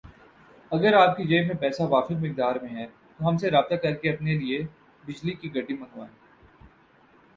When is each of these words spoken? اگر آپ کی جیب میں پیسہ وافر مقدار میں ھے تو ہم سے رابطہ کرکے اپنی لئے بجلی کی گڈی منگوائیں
اگر 0.71 0.93
آپ 0.93 1.17
کی 1.17 1.23
جیب 1.23 1.47
میں 1.47 1.55
پیسہ 1.55 1.83
وافر 1.83 2.15
مقدار 2.15 2.55
میں 2.55 2.69
ھے 2.69 2.85
تو 3.17 3.27
ہم 3.29 3.37
سے 3.37 3.51
رابطہ 3.51 3.75
کرکے 3.75 4.09
اپنی 4.09 4.37
لئے 4.37 4.61
بجلی 5.03 5.33
کی 5.33 5.53
گڈی 5.55 5.73
منگوائیں 5.73 6.13